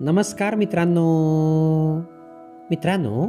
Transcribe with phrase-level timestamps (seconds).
[0.00, 1.04] नमस्कार मित्रांनो.
[2.70, 3.26] मित्रांनो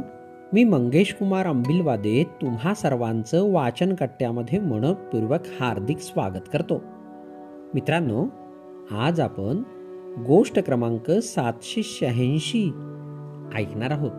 [0.52, 6.82] मी मंगेश कुमार अंबिलवादे तुम्हा सर्वांचं वाचन कट्ट्यामध्ये मनपूर्वक हार्दिक स्वागत करतो.
[7.74, 8.26] मित्रांनो
[8.90, 9.62] आज आपण
[10.26, 12.64] गोष्ट क्रमांक सातशे शहाऐंशी
[13.54, 14.12] ऐकणार आहोत.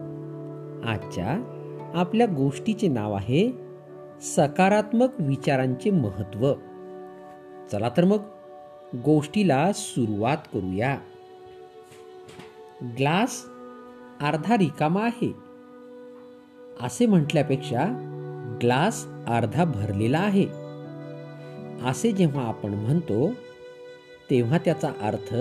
[0.86, 1.44] आजच्या
[1.94, 3.58] आपल्या गोष्टीचे नाव आहे
[4.22, 6.54] सकारात्मक विचारांचे महत्त्व.
[7.72, 8.20] चला तर मग
[9.06, 10.98] गोष्टीला सुरुवात करूया.
[12.84, 13.46] ग्लास
[14.22, 15.36] अर्धा रिकामा आहे.
[16.82, 18.08] असे म्हटल्यापेक्षा
[18.62, 20.46] ग्लास अर्धा भरलेला आहे.
[21.86, 23.32] असे जेव्हा आपण म्हणतो
[24.30, 25.36] तेव्हा त्याचा अर्थ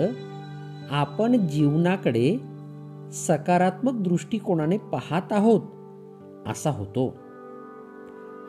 [0.91, 2.37] आपण जीवनाकडे
[3.11, 5.61] सकारात्मक दृष्टिकोनाने पाहत आहोत
[6.47, 7.17] असा होतो.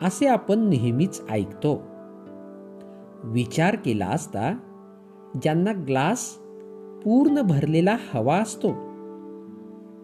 [0.01, 1.83] असे आपण नेहमीच ऐकतो.
[3.23, 4.57] विचार केला असता
[5.41, 6.37] ज्यांना ग्लास
[7.05, 8.92] पूर्ण भरलेला हवा असतो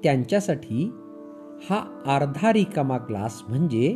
[0.03, 0.91] त्यांच्यासाठी
[1.69, 3.95] हा अर्धा रिकामा ग्लास म्हणजे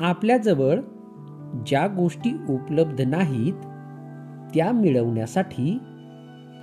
[0.00, 0.80] आपल्याजवळ
[1.66, 3.54] ज्या गोष्टी उपलब्ध नाहीत
[4.54, 5.78] त्या मिळवण्यासाठी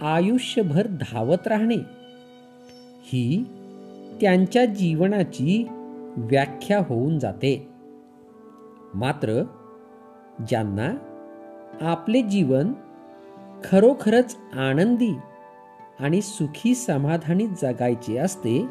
[0.02, 1.78] आयुष्यभर धावत राहणे.
[3.04, 3.44] ही
[4.22, 5.68] त्यांच्या जीवनाची
[6.18, 7.68] व्याख्या होऊन जाते.
[8.94, 9.44] मात्र
[10.48, 10.94] ज्यांना
[11.82, 12.74] आपले जीवन
[13.64, 15.16] खरोखरच आनंदी
[16.00, 18.66] आणि सुखी समाधानी जगायचे असते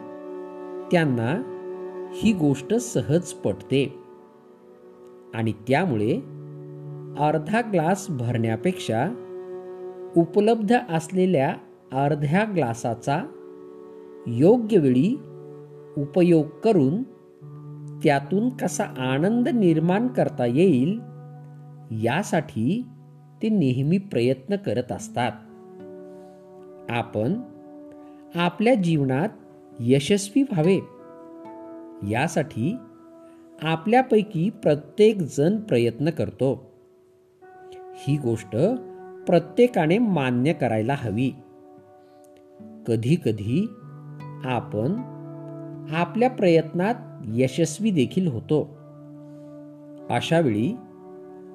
[0.91, 1.43] त्यांना
[2.15, 3.99] ही गोष्ट सहज पटते.
[5.35, 6.17] आणि त्यामुळे
[7.19, 9.07] अर्धा ग्लास भरण्यापेक्षा
[10.17, 11.55] उपलब्ध असलेल्या
[11.93, 13.23] अर्ध्या ग्लासाचा
[14.27, 15.17] योग्य वेळी
[15.97, 17.03] उपयोग करून
[18.03, 21.01] त्यातून कसा आनंद निर्माण करता येईल
[22.05, 22.87] यासाठी
[23.43, 25.33] ते नेहमी प्रयत्न करत असतात.
[26.91, 27.41] आपण
[28.35, 29.29] आपल्या जीवनात
[29.81, 30.77] यशस्वी व्हावे.
[32.11, 32.77] यासाठी
[33.63, 36.73] आपल्यापैकी प्रत्येक जण प्रयत्न करतो.
[37.75, 38.57] ही गोष्ट
[39.27, 41.31] प्रत्येकाने मान्य करायला हवी.
[42.87, 43.67] कधी कधी
[44.45, 44.93] आपण
[45.91, 46.95] आपल्या प्रयत्नात
[47.25, 48.63] यशस्वी देखील होतो.
[50.11, 50.77] अशावेळी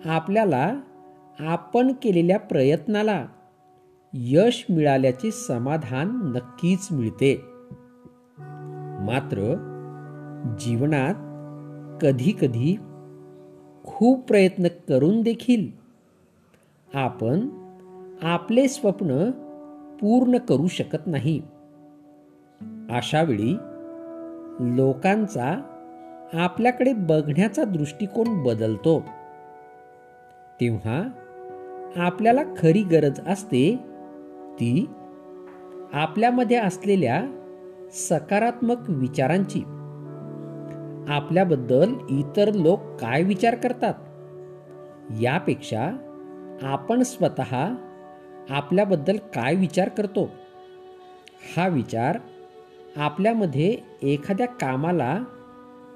[0.05, 0.75] आपल्याला
[1.39, 3.25] आपण केलेल्या प्रयत्नाला
[4.13, 7.43] यश मिळाल्याचे समाधान नक्कीच मिळते.
[9.01, 9.37] मात्र
[10.59, 11.13] जीवनात
[12.01, 12.77] कधी कधी
[13.83, 15.67] खूप प्रयत्न करून देखील
[16.93, 17.49] आपण
[18.23, 19.31] आपले स्वप्न
[20.01, 21.41] पूर्ण करू शकत नाही.
[22.89, 23.53] अशा वेळी
[24.77, 25.61] लोकांचा
[26.33, 28.99] आपल्याकडे बघण्याचा दृष्टिकोन बदलतो.
[30.61, 31.03] तेव्हा
[31.95, 33.90] आपल्याला खरी गरज असते
[34.53, 34.85] ती
[35.93, 37.21] आपल्यामध्ये असलेल्या
[37.91, 39.59] सकारात्मक विचारांची.
[41.13, 43.93] आपल्याबद्दल इतर लोक काय विचार करतात?
[45.21, 45.91] यापेक्षा
[46.63, 47.73] आपण स्वतः
[48.49, 50.29] आपल्याबद्दल काय विचार करतो?
[51.55, 52.17] हा विचार
[52.97, 55.17] आपल्यामध्ये एखाद्या कामाला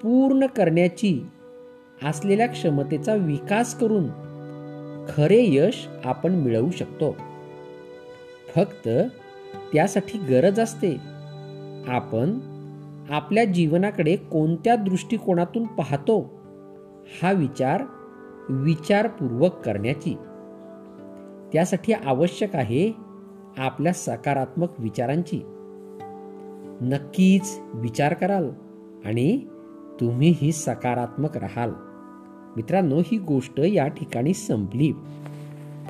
[0.01, 1.25] पूर्ण करण्याची
[2.05, 4.07] असलेल्या क्षमतेचा विकास करून
[5.09, 7.15] खरे यश आपण मिळवू शकतो.
[8.55, 8.89] फक्त
[9.73, 10.97] त्यासाठी गरज असते.
[11.87, 12.39] आपण
[13.09, 16.33] आपल्या जीवनाकडे कोणत्या दृष्टिकोनातून पाहतो?
[17.23, 17.83] हा विचार
[18.49, 20.13] विचारपूर्वक करण्याची.
[21.53, 22.91] त्यासाठी आवश्यक आहे
[23.57, 25.41] आपल्या सकारात्मक विचारांची.
[26.81, 28.49] नक्कीच विचार कराल
[29.05, 29.39] आणि
[30.01, 31.71] तुम्हीही सकारात्मक राहाल.
[32.55, 34.91] मित्रांनो ही गोष्ट या ठिकाणी संपली.